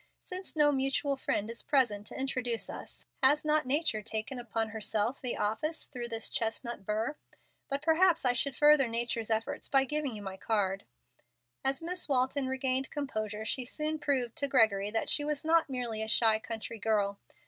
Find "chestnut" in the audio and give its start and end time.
6.31-6.87